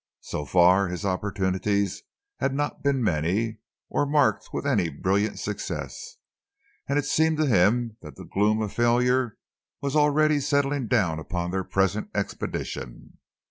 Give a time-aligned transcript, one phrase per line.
[0.21, 2.01] So far his opportunities
[2.39, 6.17] had not been many, or marked with any brilliant success,
[6.89, 9.37] and it seemed to him that the gloom of failure
[9.79, 13.19] was already settling down upon their present expedition.